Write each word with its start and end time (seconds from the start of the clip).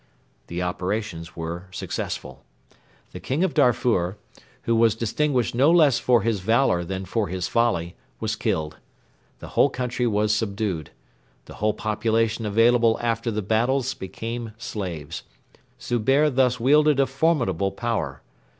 The 0.47 0.63
operations 0.63 1.35
were 1.35 1.67
successful. 1.69 2.43
The 3.11 3.19
King 3.19 3.43
of 3.43 3.53
Darfur, 3.53 4.17
who 4.63 4.75
was 4.75 4.95
distinguished 4.95 5.53
no 5.53 5.69
less 5.69 5.99
for 5.99 6.23
his 6.23 6.39
valour 6.39 6.83
than 6.83 7.05
for 7.05 7.27
his 7.27 7.47
folly, 7.47 7.95
was 8.19 8.35
killed. 8.35 8.77
The 9.41 9.49
whole 9.49 9.69
country 9.69 10.07
was 10.07 10.33
subdued. 10.33 10.89
The 11.45 11.53
whole 11.61 11.75
population 11.75 12.47
available 12.47 12.97
after 12.99 13.29
the 13.29 13.43
battles 13.43 13.93
became 13.93 14.53
slaves. 14.57 15.21
Zubehr 15.79 16.31
thus 16.33 16.59
wielded 16.59 16.99
a 16.99 17.05
formidable 17.05 17.71
power. 17.71 18.23